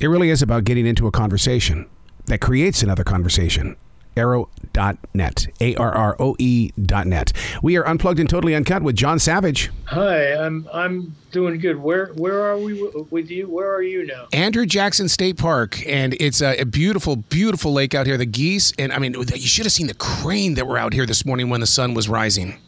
[0.00, 1.86] It really is about getting into a conversation
[2.24, 3.76] that creates another conversation.
[4.16, 5.46] Arroe.net.
[5.60, 7.32] A R R O E dot net.
[7.62, 9.70] We are unplugged and totally uncut with John Savage.
[9.84, 11.76] Hi, I'm I'm doing good.
[11.76, 13.46] Where where are we with you?
[13.48, 14.26] Where are you now?
[14.32, 18.16] Andrew Jackson State Park, and it's a, a beautiful, beautiful lake out here.
[18.16, 21.06] The geese, and I mean, you should have seen the crane that were out here
[21.06, 22.58] this morning when the sun was rising.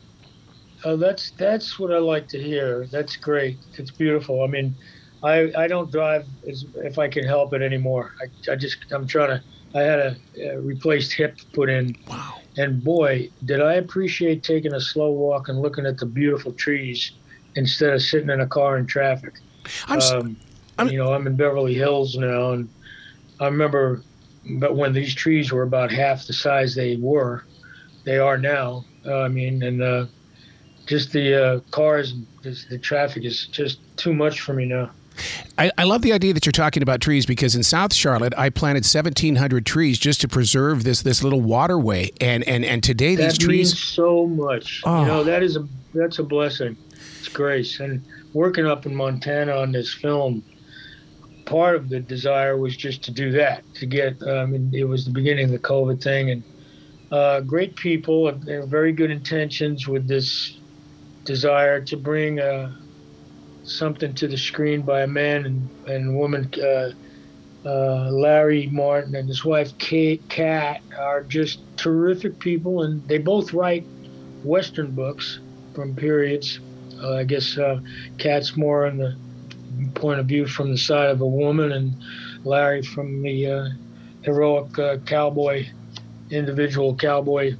[0.84, 2.86] Oh, that's that's what I like to hear.
[2.86, 3.58] That's great.
[3.78, 4.44] It's beautiful.
[4.44, 4.76] I mean,
[5.22, 8.12] I I don't drive as, if I can help it anymore.
[8.20, 9.42] I, I just I'm trying to.
[9.74, 10.16] I had a,
[10.50, 11.96] a replaced hip put in.
[12.06, 12.40] Wow.
[12.58, 17.12] And boy, did I appreciate taking a slow walk and looking at the beautiful trees
[17.54, 19.34] instead of sitting in a car in traffic.
[19.88, 20.36] I'm, Um,
[20.78, 22.68] I'm- you know, I'm in Beverly Hills now, and
[23.40, 24.02] I remember,
[24.58, 27.44] but when these trees were about half the size they were,
[28.04, 28.84] they are now.
[29.06, 30.06] Uh, I mean, and uh,
[30.86, 34.90] just the uh, cars, just the traffic is just too much for me now.
[35.58, 38.50] I, I love the idea that you're talking about trees because in South Charlotte, I
[38.50, 43.24] planted 1,700 trees just to preserve this this little waterway, and and and today That
[43.30, 43.72] these trees.
[43.72, 44.82] means so much.
[44.84, 45.00] Oh.
[45.02, 46.76] You know, that is a that's a blessing.
[47.18, 47.80] It's grace.
[47.80, 50.42] And working up in Montana on this film,
[51.44, 53.62] part of the desire was just to do that.
[53.74, 56.42] To get, I mean, it was the beginning of the COVID thing, and
[57.10, 60.56] uh, great people and and very good intentions with this
[61.24, 62.72] desire to bring uh,
[63.64, 66.50] something to the screen by a man and, and woman.
[66.60, 66.90] Uh,
[67.64, 73.52] uh, Larry Martin and his wife Kate Kat are just terrific people, and they both
[73.52, 73.84] write
[74.42, 75.40] Western books
[75.74, 76.58] from periods.
[77.00, 77.80] Uh, I guess uh,
[78.18, 79.16] Kat's more on the
[79.94, 81.92] point of view from the side of a woman, and
[82.44, 83.68] Larry from the uh,
[84.22, 85.66] heroic uh, cowboy,
[86.30, 87.52] individual cowboy,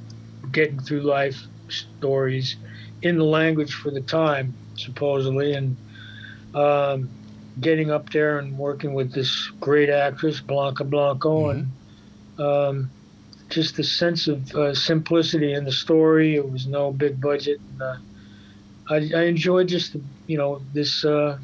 [0.51, 1.37] getting through life
[1.69, 2.57] stories
[3.01, 5.77] in the language for the time, supposedly, and.
[6.53, 7.09] Um,
[7.59, 11.71] getting up there and working with this great actress Blanca Blanco and
[12.39, 12.89] um,
[13.49, 16.35] just the sense of uh, simplicity in the story.
[16.35, 17.59] It was no big budget.
[17.71, 17.97] And, uh,
[18.89, 21.37] I, I enjoyed just the, you know this uh,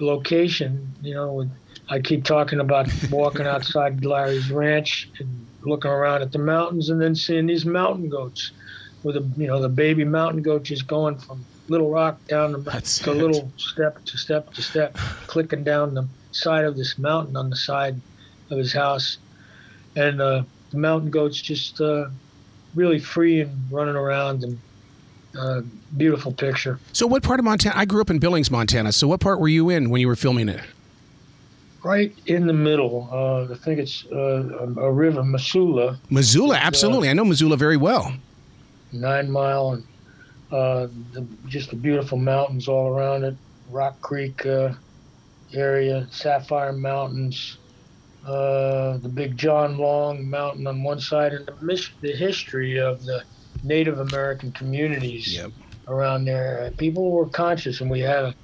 [0.00, 0.92] location.
[1.02, 1.50] You know, with,
[1.88, 7.00] I keep talking about walking outside Larry's ranch and looking around at the mountains and
[7.00, 8.52] then seeing these mountain goats
[9.02, 12.58] with a you know the baby mountain goat just going from Little Rock down the,
[12.58, 13.16] That's the it.
[13.16, 14.94] little step to step to step,
[15.26, 18.00] clicking down the side of this mountain on the side
[18.50, 19.18] of his house,
[19.96, 22.06] and uh, the mountain goats just uh,
[22.74, 24.58] really free and running around and
[25.38, 25.62] uh,
[25.96, 26.78] beautiful picture.
[26.92, 27.74] So, what part of Montana?
[27.76, 28.92] I grew up in Billings, Montana.
[28.92, 30.60] So, what part were you in when you were filming it?
[31.82, 37.10] Right in the middle, uh, I think it's uh, a, a river, Missoula, Missoula, absolutely.
[37.10, 38.14] I know Missoula very well.
[38.92, 39.84] nine mile, and
[40.54, 43.36] uh, the, just the beautiful mountains all around it.
[43.66, 44.72] Rock Creek uh,
[45.52, 47.58] area, Sapphire Mountains,
[48.26, 53.24] uh, the big John Long Mountain on one side, and the, the history of the
[53.62, 55.50] Native American communities Yep.
[55.88, 56.72] around there.
[56.78, 58.34] People were conscious, and we had, a,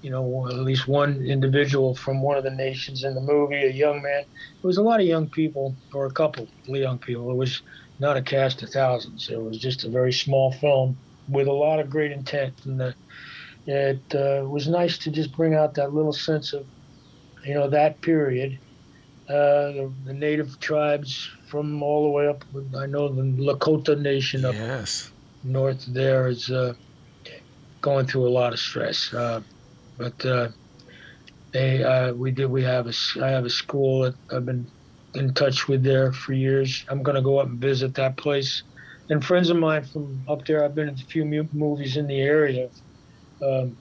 [0.00, 3.72] you know, at least one individual from one of the nations in the movie, a
[3.72, 4.20] young man.
[4.22, 7.30] It was a lot of young people, or a couple of young people.
[7.30, 7.60] It was
[7.98, 9.28] not a cast of thousands.
[9.28, 10.98] It was just a very small film
[11.32, 12.96] with a lot of great intent, and the,
[13.66, 16.66] it uh, was nice to just bring out that little sense of,
[17.44, 18.60] you know, that period.
[19.28, 22.44] Uh, the, the native tribes from all the way up.
[22.76, 25.12] I know the Lakota Nation up Yes.
[25.44, 26.74] north there is uh,
[27.80, 29.12] going through a lot of stress.
[29.12, 29.42] Uh,
[29.96, 30.48] but uh,
[31.52, 32.46] they, uh, we did.
[32.50, 32.92] We have a.
[33.22, 34.70] I have a school that I've been
[35.14, 36.84] in touch with there for years.
[36.88, 38.64] I'm going to go up and visit that place.
[39.12, 40.64] And friends of mine from up there.
[40.64, 42.70] I've been in a few mu- movies in the area,
[43.42, 43.76] um,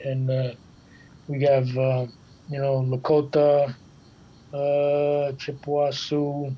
[0.00, 0.54] and uh,
[1.28, 2.06] we have uh,
[2.48, 3.76] you know Lakota,
[4.52, 6.56] uh, Chippewa Sioux.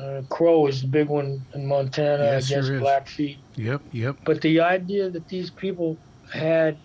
[0.00, 2.70] Uh, Crow is the big one in Montana Yes, against.
[2.70, 3.38] Blackfeet.
[3.56, 3.82] Yep.
[3.90, 4.18] Yep.
[4.24, 5.98] But the idea that these people
[6.32, 6.78] had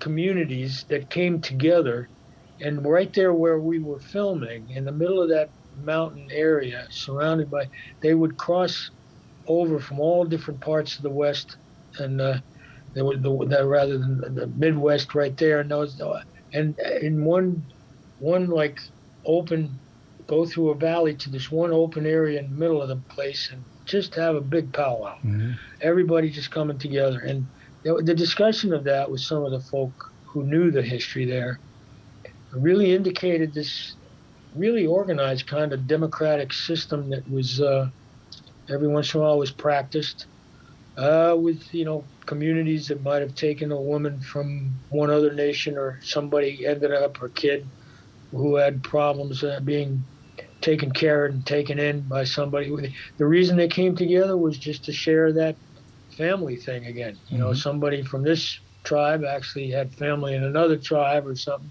[0.00, 2.10] communities that came together,
[2.60, 7.50] and right there where we were filming, in the middle of that mountain area, surrounded
[7.50, 7.70] by,
[8.02, 8.76] they would cross
[9.46, 11.56] over from all different parts of the West,
[11.98, 12.40] and uh,
[12.94, 16.00] they would the, that rather than the Midwest right there, and those,
[16.52, 17.66] and in one,
[18.18, 18.78] one like
[19.26, 19.80] open,
[20.28, 23.48] go through a valley to this one open area in the middle of the place,
[23.52, 25.54] and just have a big powwow Mhm.
[25.82, 27.20] everybody just coming together.
[27.20, 27.46] And
[27.84, 29.94] the the discussion of that with some of the folk
[30.32, 31.60] who knew the history there
[32.52, 33.96] really indicated this
[34.54, 37.86] really organized kind of democratic system that was uh,
[38.70, 40.26] every once in a while was practiced
[40.96, 45.76] uh, with you know communities that might have taken a woman from one other nation
[45.76, 47.66] or somebody ended up her kid
[48.30, 50.04] who had problems uh, being
[50.60, 52.94] taken care of and taken in by somebody.
[53.16, 55.56] The reason they came together was just to share that
[56.16, 57.18] family thing again.
[57.28, 57.58] You know, mm-hmm.
[57.58, 61.70] somebody from this tribe actually had family in another tribe or something,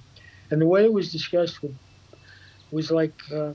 [0.51, 1.75] and the way it was discussed with,
[2.71, 3.53] was like uh,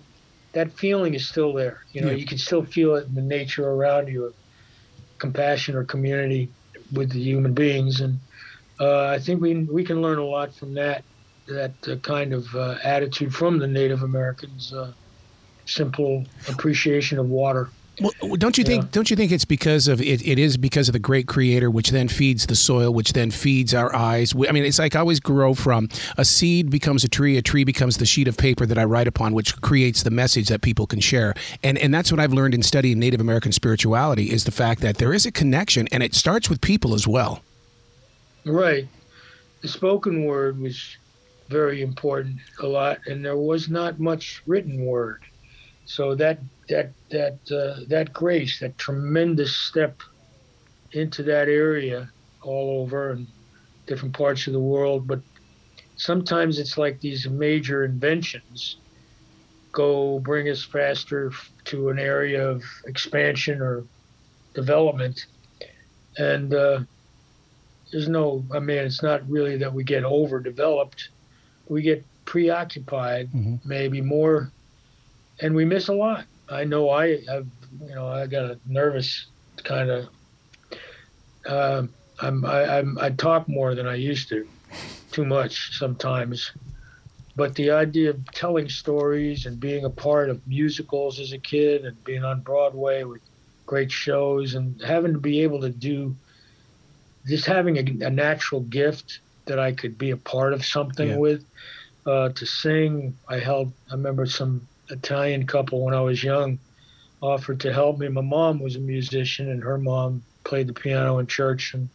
[0.55, 1.85] that feeling is still there.
[1.93, 2.17] You know, yeah.
[2.17, 4.35] you can still feel it in the nature around you, of
[5.19, 6.51] compassion or community
[6.93, 8.19] with the human beings, and
[8.81, 11.05] uh, I think we we can learn a lot from that
[11.47, 14.73] that uh, kind of uh, attitude from the Native Americans.
[14.73, 14.93] Uh,
[15.67, 17.71] simple appreciation of water.
[18.01, 18.91] Well, don't you think?
[18.91, 20.27] Don't you think it's because of it?
[20.27, 23.73] It is because of the great Creator, which then feeds the soil, which then feeds
[23.73, 24.35] our eyes.
[24.35, 27.63] I mean, it's like I always grow from a seed becomes a tree, a tree
[27.63, 30.87] becomes the sheet of paper that I write upon, which creates the message that people
[30.87, 31.35] can share.
[31.63, 34.99] And and that's what I've learned in studying Native American spirituality is the fact that
[34.99, 37.43] there is a connection, and it starts with people as well.
[38.45, 38.89] Right.
[39.63, 40.97] The spoken word was
[41.49, 45.23] very important a lot, and there was not much written word.
[45.87, 46.39] So that
[46.69, 50.01] that that uh, that grace, that tremendous step
[50.93, 52.11] into that area,
[52.43, 53.27] all over and
[53.87, 55.21] different parts of the world, but
[55.97, 58.77] sometimes it's like these major inventions
[59.73, 61.33] go bring us faster
[61.65, 63.85] to an area of expansion or
[64.55, 65.27] development,
[66.17, 66.81] and uh,
[67.93, 68.45] there's no.
[68.55, 71.11] I mean, it's not really that we get overdeveloped.
[71.69, 73.57] We get preoccupied, mm-hmm.
[73.69, 74.51] maybe more
[75.41, 76.25] and we miss a lot.
[76.49, 77.47] I know I have,
[77.81, 79.27] you know, I got a nervous
[79.63, 80.09] kind of.
[81.47, 81.87] Uh,
[82.21, 84.47] I'm, I, I'm, I talk more than I used to,
[85.11, 86.53] too much sometimes.
[87.37, 91.85] But the idea of telling stories and being a part of musicals as a kid
[91.85, 93.23] and being on Broadway with
[93.67, 96.15] great shows and having to be able to do,
[97.27, 101.17] just having a, a natural gift that I could be a part of something yeah.
[101.17, 101.45] with,
[102.07, 103.17] uh, to sing.
[103.29, 106.59] I held, I remember some Italian couple when I was young
[107.25, 108.09] offered to help me.
[108.09, 111.89] My mom was a musician, and her mom played the piano in church, and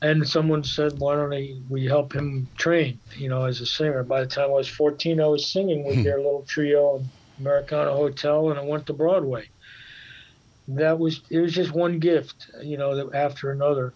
[0.00, 4.02] and someone said, "Why don't we help him train?" You know, as a singer.
[4.02, 6.02] By the time I was 14, I was singing with hmm.
[6.04, 7.08] their little trio in
[7.40, 9.48] Americana Hotel, and I went to Broadway.
[10.68, 13.92] That was it was just one gift, you know, after another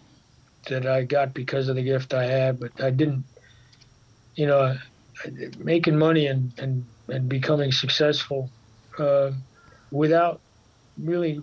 [0.69, 3.25] that I got because of the gift I had, but I didn't,
[4.35, 4.77] you know,
[5.59, 8.49] making money and, and and becoming successful
[8.97, 9.31] uh,
[9.91, 10.41] without
[10.97, 11.41] really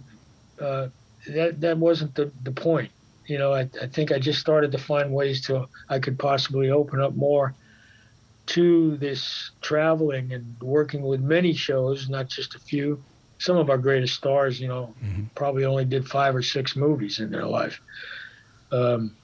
[0.61, 0.89] uh,
[1.29, 2.91] that that wasn't the, the point.
[3.27, 6.71] You know, I, I think I just started to find ways to I could possibly
[6.71, 7.55] open up more
[8.47, 13.03] to this traveling and working with many shows, not just a few.
[13.39, 15.25] Some of our greatest stars, you know, mm-hmm.
[15.35, 17.81] probably only did five or six movies in their life.
[18.73, 19.17] Um,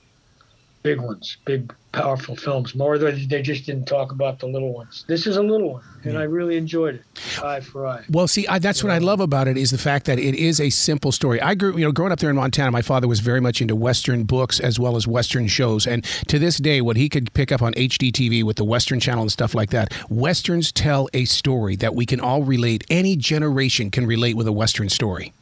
[0.87, 2.77] big ones, big powerful films.
[2.77, 5.05] More than they just didn't talk about the little ones.
[5.09, 6.21] This is a little one, and yeah.
[6.21, 7.43] I really enjoyed it.
[7.43, 8.05] Eye for eye.
[8.09, 8.91] Well, see, I, that's yeah.
[8.91, 11.41] what I love about it is the fact that it is a simple story.
[11.41, 13.75] I grew, you know, growing up there in Montana, my father was very much into
[13.75, 17.51] Western books as well as Western shows, and to this day, what he could pick
[17.51, 21.75] up on HDTV with the Western Channel and stuff like that, westerns tell a story
[21.75, 22.85] that we can all relate.
[22.89, 25.33] Any generation can relate with a Western story.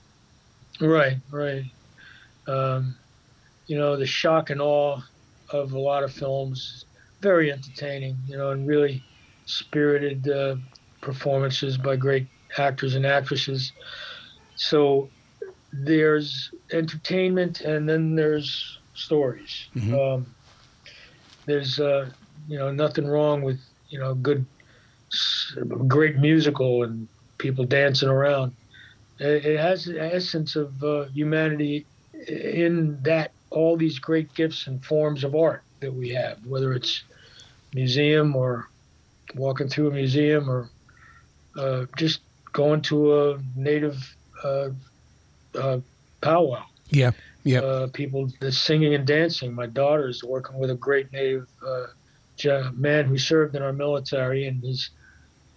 [0.80, 1.64] Right, right.
[2.48, 2.94] Um,
[3.66, 5.00] you know, the shock and awe
[5.54, 6.84] of a lot of films.
[7.20, 9.02] Very entertaining, you know, and really
[9.46, 10.56] spirited uh,
[11.00, 12.26] performances by great
[12.58, 13.72] actors and actresses.
[14.56, 15.08] So
[15.72, 19.68] there's entertainment, and then there's stories.
[19.74, 19.94] Mm-hmm.
[19.94, 20.26] Um,
[21.46, 22.10] there's uh,
[22.48, 24.44] you know nothing wrong with you know good,
[25.86, 28.54] great musical and people dancing around.
[29.18, 31.86] It, has the essence of uh, humanity
[32.26, 37.02] in that all these great gifts and forms of art that we have, whether it's
[37.72, 38.68] museum or
[39.34, 40.68] walking through a museum or
[41.56, 42.20] uh, just
[42.52, 44.70] going to a native uh,
[45.58, 45.78] uh,
[46.20, 46.64] powwow.
[46.90, 47.12] Yeah,
[47.44, 47.60] yeah.
[47.60, 49.54] Uh, people the singing and dancing.
[49.54, 51.86] My daughter is working with a great native uh,
[52.74, 54.90] man who served in our military, and he's,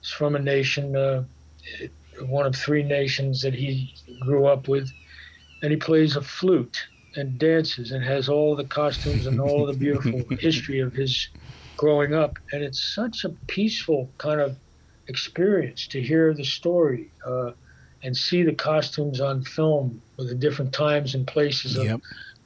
[0.02, 1.24] he's from a nation, uh,
[2.28, 4.90] one of three nations that he grew up with,
[5.64, 6.78] and he plays a flute
[7.18, 11.30] and dances and has all the costumes and all the beautiful history of his
[11.76, 12.38] growing up.
[12.52, 14.56] And it's such a peaceful kind of
[15.08, 17.52] experience to hear the story uh,
[18.04, 22.02] and see the costumes on film with the different times and places of yep.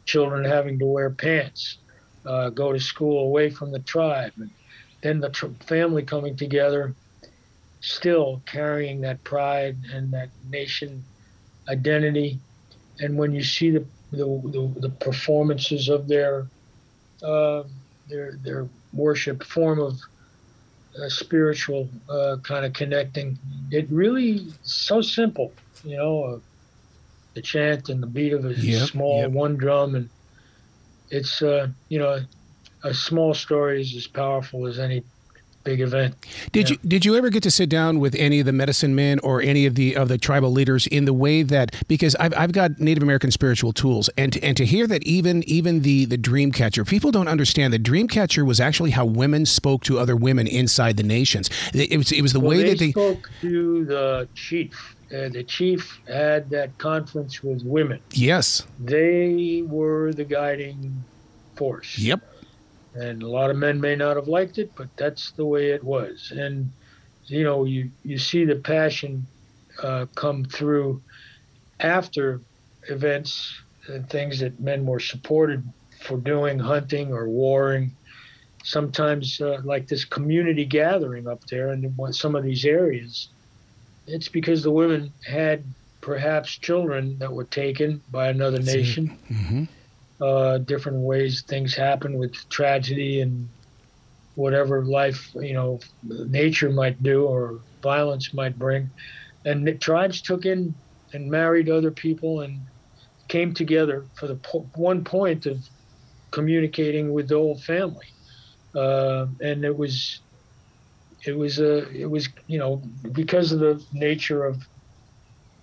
[0.05, 1.79] children having to wear pants,
[2.25, 4.51] uh, go to school away from the tribe, and
[5.03, 6.95] then the tr- family coming together,
[7.81, 11.03] still carrying that pride and that nation
[11.67, 12.39] identity.
[12.99, 16.47] And when you see the the, the, the performances of their
[17.23, 17.63] uh,
[18.09, 19.99] their their worship form of
[21.01, 23.37] uh, spiritual uh, kind of connecting.
[23.71, 25.53] It really so simple,
[25.83, 26.39] you know, uh,
[27.33, 29.31] the chant and the beat of a yep, small yep.
[29.31, 30.09] one drum, and
[31.09, 32.19] it's uh, you know,
[32.83, 35.03] a small story is as powerful as any
[35.63, 36.15] big event.
[36.51, 36.77] Did yeah.
[36.81, 39.41] you did you ever get to sit down with any of the medicine men or
[39.41, 42.79] any of the of the tribal leaders in the way that because I've, I've got
[42.79, 46.51] Native American spiritual tools and to, and to hear that even even the the dream
[46.51, 50.47] catcher people don't understand the dream catcher was actually how women spoke to other women
[50.47, 51.49] inside the nations.
[51.73, 54.95] It, was it was the well, way they that they spoke to the chief.
[55.11, 57.99] Uh, the chief had that conference with women.
[58.11, 61.03] Yes, they were the guiding
[61.55, 61.97] force.
[61.99, 62.30] Yep
[62.95, 65.83] and a lot of men may not have liked it, but that's the way it
[65.83, 66.31] was.
[66.35, 66.71] And
[67.25, 69.25] you know, you you see the passion
[69.81, 71.01] uh, come through
[71.79, 72.41] after
[72.89, 73.57] events
[73.87, 75.67] and things that men were supported
[76.01, 77.95] for doing, hunting or warring.
[78.63, 83.29] Sometimes, uh, like this community gathering up there in some of these areas,
[84.05, 85.63] it's because the women had
[85.99, 89.17] perhaps children that were taken by another nation.
[89.29, 89.63] Mm-hmm
[90.21, 93.49] uh, different ways things happen with tragedy and
[94.35, 98.91] whatever life, you know, nature might do or violence might bring.
[99.45, 100.75] And the tribes took in
[101.13, 102.67] and married other people and
[103.29, 105.57] came together for the po- one point of
[106.31, 108.05] communicating with the whole family.
[108.75, 110.21] Uh, and it was,
[111.25, 114.61] it was a, it was, you know, because of the nature of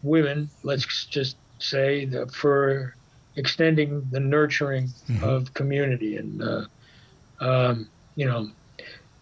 [0.03, 2.98] women, let's just say that for
[3.39, 5.25] extending the nurturing mm-hmm.
[5.25, 6.17] of community.
[6.17, 6.65] And uh,
[7.41, 8.51] um, you know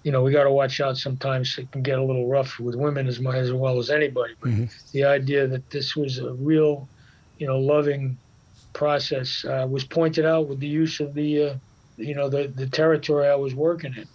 [0.02, 1.58] you know we got to watch out sometimes.
[1.58, 4.34] It can get a little rough with women as much as well as anybody.
[4.40, 4.64] But mm-hmm.
[4.92, 6.88] the idea that this was a real
[7.38, 8.16] you know loving
[8.72, 11.54] process uh, was pointed out with the use of the uh,
[11.96, 14.06] you know the the territory I was working in.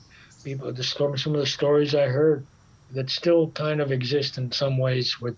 [0.44, 2.46] People the story some of the stories I heard
[2.92, 5.38] that still kind of exist in some ways with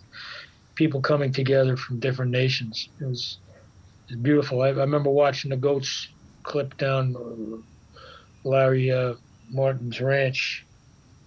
[0.75, 2.89] people coming together from different nations.
[2.99, 3.37] It was
[4.07, 4.61] it's beautiful.
[4.61, 6.07] I, I remember watching the goats
[6.43, 9.15] clip down uh, Larry uh,
[9.49, 10.65] Martin's ranch,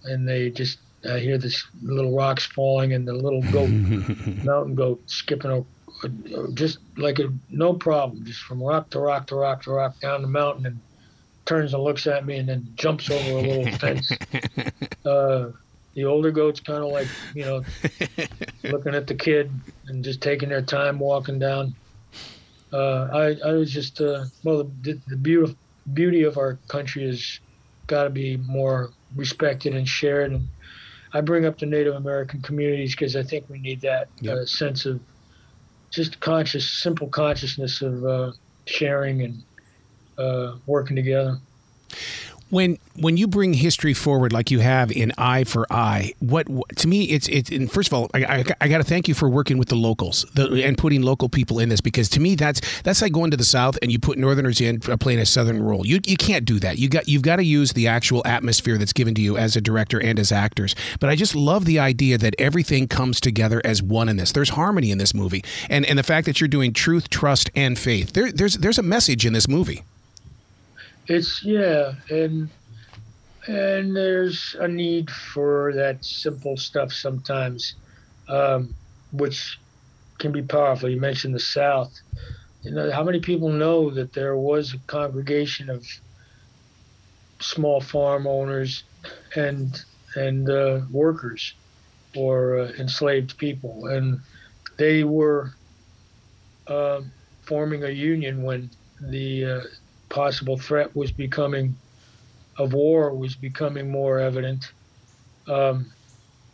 [0.03, 0.79] and they just
[1.09, 3.69] I hear this little rocks falling and the little goat,
[4.43, 9.27] mountain goat, skipping a, a, just like a no problem, just from rock to rock
[9.27, 10.79] to rock to rock down the mountain, and
[11.45, 14.11] turns and looks at me and then jumps over a little fence.
[15.05, 15.53] Uh,
[15.93, 17.63] the older goats kind of like you know
[18.65, 19.49] looking at the kid
[19.87, 21.73] and just taking their time walking down
[22.73, 25.55] uh, I, I was just uh, well the, the beauty
[25.93, 27.39] beauty of our country has
[27.87, 30.47] got to be more respected and shared and
[31.13, 34.35] I bring up the Native American communities because I think we need that yep.
[34.37, 34.99] uh, sense of
[35.89, 38.31] just conscious simple consciousness of uh,
[38.65, 39.43] sharing and
[40.17, 41.39] uh, working together
[42.49, 46.87] when when you bring history forward like you have in Eye for Eye, what, to
[46.87, 49.29] me it's it's and first of all I, I, I got to thank you for
[49.29, 52.61] working with the locals the, and putting local people in this because to me that's
[52.81, 55.85] that's like going to the South and you put Northerners in playing a Southern role.
[55.85, 56.79] You you can't do that.
[56.79, 59.61] You got you've got to use the actual atmosphere that's given to you as a
[59.61, 60.75] director and as actors.
[60.99, 64.31] But I just love the idea that everything comes together as one in this.
[64.31, 67.77] There's harmony in this movie, and and the fact that you're doing truth, trust, and
[67.77, 68.13] faith.
[68.13, 69.83] There there's there's a message in this movie.
[71.07, 72.51] It's yeah, and
[73.47, 77.75] and there's a need for that simple stuff sometimes,
[78.29, 78.75] um,
[79.11, 79.59] which
[80.19, 80.89] can be powerful.
[80.89, 81.93] You mentioned the South.
[82.61, 85.85] You know how many people know that there was a congregation of
[87.41, 88.83] small farm owners
[89.35, 89.77] and
[90.15, 91.55] and uh, workers
[92.15, 94.19] or uh, enslaved people, and
[94.77, 95.51] they were
[96.67, 97.01] uh,
[97.47, 98.69] forming a union when
[99.09, 99.61] the uh,
[100.09, 101.77] possible threat was becoming
[102.57, 104.65] of war was becoming more evident.
[105.47, 105.91] Um,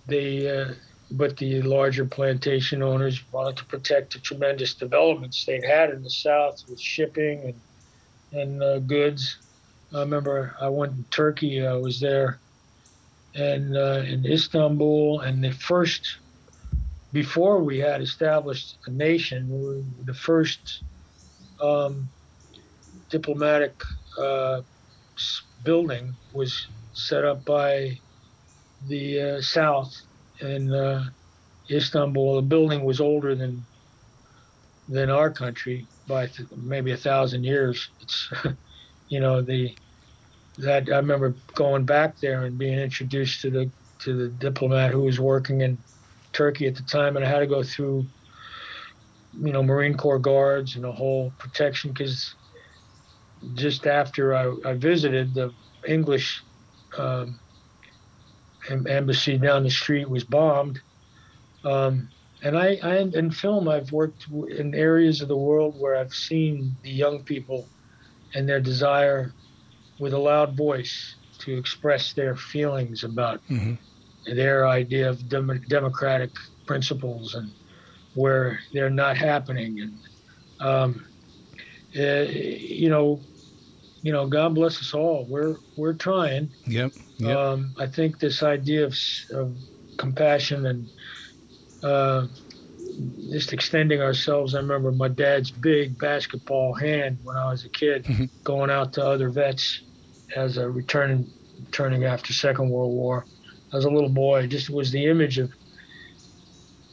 [0.05, 0.73] they, uh,
[1.11, 6.09] but the larger plantation owners wanted to protect the tremendous developments they had in the
[6.09, 7.61] South with shipping and
[8.41, 9.39] and uh, goods.
[9.93, 11.65] I remember I went to Turkey.
[11.65, 12.41] I was there,
[13.35, 16.01] and uh, in Istanbul, and the first
[17.11, 20.83] before we had established a nation, we the first
[21.61, 22.09] um,
[23.13, 23.79] diplomatic
[24.19, 24.61] uh,
[25.63, 26.51] building was
[26.93, 27.91] set up by
[28.87, 29.91] the uh, South
[30.41, 31.03] in uh,
[31.71, 32.37] Istanbul.
[32.37, 33.67] The building was older than
[34.87, 37.87] than our country by th- maybe a thousand years.
[38.01, 38.29] It's
[39.07, 39.77] you know the
[40.57, 45.03] that I remember going back there and being introduced to the to the diplomat who
[45.03, 45.77] was working in
[46.33, 48.09] Turkey at the time, and I had to go through
[49.33, 52.35] you know Marine Corps guards and a whole protection because
[53.53, 55.51] just after I, I visited, the
[55.87, 56.43] English
[56.97, 57.39] um,
[58.69, 60.81] embassy down the street was bombed.
[61.63, 62.09] Um,
[62.43, 66.75] and I, I, in film, I've worked in areas of the world where I've seen
[66.83, 67.67] the young people
[68.33, 69.33] and their desire
[69.99, 73.75] with a loud voice to express their feelings about mm-hmm.
[74.35, 76.31] their idea of dem- democratic
[76.65, 77.51] principles and
[78.15, 79.79] where they're not happening.
[79.79, 79.99] And,
[80.59, 81.05] um,
[81.97, 83.21] uh, you know,
[84.03, 85.25] you know, God bless us all.
[85.27, 86.51] We're we're trying.
[86.67, 86.91] Yep.
[87.17, 87.37] yep.
[87.37, 88.95] Um, I think this idea of,
[89.31, 89.57] of
[89.97, 90.89] compassion and
[91.81, 92.27] uh,
[93.31, 94.55] just extending ourselves.
[94.55, 98.25] I remember my dad's big basketball hand when I was a kid, mm-hmm.
[98.43, 99.81] going out to other vets
[100.35, 101.25] as a returning
[101.65, 103.25] returning after Second World War.
[103.71, 105.51] As a little boy, just was the image of.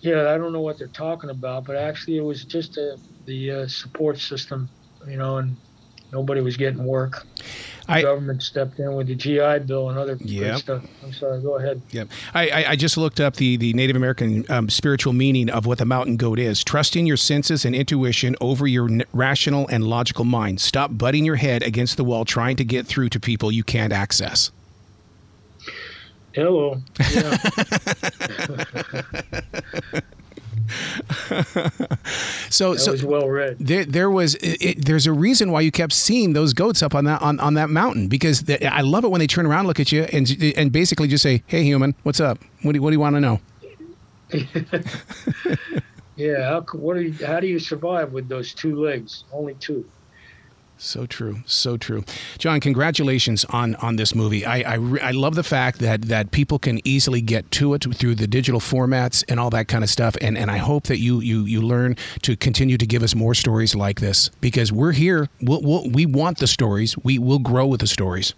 [0.01, 3.51] Yeah, I don't know what they're talking about, but actually it was just a, the
[3.51, 4.71] uh, support system,
[5.07, 5.57] you know, and
[6.13, 7.27] nobody was getting work.
[7.87, 10.59] The I, government stepped in with the GI Bill and other yep.
[10.59, 10.85] stuff.
[11.03, 11.83] I'm sorry, go ahead.
[11.91, 12.09] Yep.
[12.35, 15.85] I, I just looked up the, the Native American um, spiritual meaning of what the
[15.85, 16.63] mountain goat is.
[16.63, 20.61] Trusting your senses and intuition over your n- rational and logical mind.
[20.61, 23.93] Stop butting your head against the wall trying to get through to people you can't
[23.93, 24.53] access.
[26.33, 26.81] Hello.
[27.13, 27.37] Yeah.
[32.51, 33.57] so that so was well read.
[33.59, 37.05] There there was it, there's a reason why you kept seeing those goats up on
[37.05, 39.93] that on, on that mountain because I love it when they turn around, look at
[39.93, 42.39] you, and and basically just say, "Hey, human, what's up?
[42.63, 43.41] What do what do you want to know?"
[46.17, 49.25] yeah, how what do you, how do you survive with those two legs?
[49.33, 49.85] Only two.
[50.83, 52.05] So true, so true,
[52.39, 52.59] John.
[52.59, 54.47] Congratulations on on this movie.
[54.47, 58.15] I I, I, love the fact that that people can easily get to it through
[58.15, 60.17] the digital formats and all that kind of stuff.
[60.23, 63.35] And and I hope that you you you learn to continue to give us more
[63.35, 65.29] stories like this because we're here.
[65.43, 66.97] We'll, we'll we want the stories.
[67.05, 68.33] We will grow with the stories.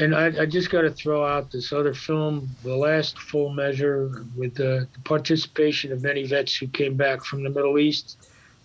[0.00, 4.24] And I, I just got to throw out this other film, The Last Full Measure,
[4.34, 8.16] with the, the participation of many vets who came back from the Middle East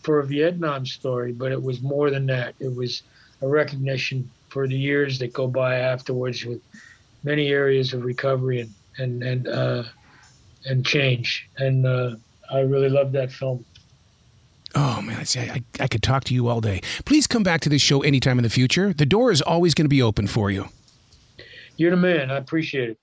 [0.07, 2.55] for a Vietnam story, but it was more than that.
[2.61, 3.03] It was
[3.41, 6.61] a recognition for the years that go by afterwards with
[7.25, 9.83] many areas of recovery and and and uh,
[10.63, 11.49] and change.
[11.57, 12.15] And uh,
[12.49, 13.65] I really loved that film.
[14.75, 16.79] Oh man, I, I, I could talk to you all day.
[17.03, 18.93] Please come back to this show anytime in the future.
[18.93, 20.69] The door is always going to be open for you.
[21.75, 22.31] You're the man.
[22.31, 22.97] I appreciate it.